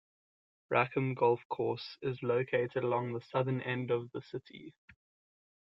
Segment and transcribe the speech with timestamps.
[0.71, 4.73] Rackham Golf Course is located along the southern end of the city.